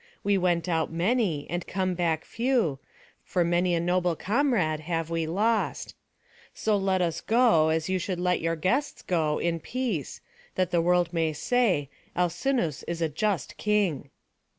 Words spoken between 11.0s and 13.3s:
may say, 'Alcinous is a